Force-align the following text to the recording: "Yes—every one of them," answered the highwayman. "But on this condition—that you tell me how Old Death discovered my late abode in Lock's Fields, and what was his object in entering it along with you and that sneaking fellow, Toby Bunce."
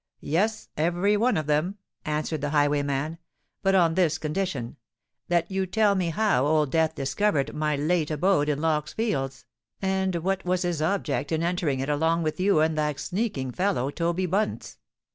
"Yes—every 0.19 1.15
one 1.15 1.37
of 1.37 1.45
them," 1.45 1.77
answered 2.05 2.41
the 2.41 2.49
highwayman. 2.49 3.19
"But 3.61 3.75
on 3.75 3.93
this 3.93 4.17
condition—that 4.17 5.51
you 5.51 5.67
tell 5.67 5.93
me 5.93 6.09
how 6.09 6.43
Old 6.47 6.71
Death 6.71 6.95
discovered 6.95 7.53
my 7.53 7.75
late 7.75 8.09
abode 8.09 8.49
in 8.49 8.59
Lock's 8.61 8.93
Fields, 8.93 9.45
and 9.79 10.15
what 10.15 10.43
was 10.43 10.63
his 10.63 10.81
object 10.81 11.31
in 11.31 11.43
entering 11.43 11.81
it 11.81 11.87
along 11.89 12.23
with 12.23 12.39
you 12.39 12.61
and 12.61 12.75
that 12.79 12.99
sneaking 12.99 13.51
fellow, 13.51 13.91
Toby 13.91 14.25
Bunce." 14.25 14.79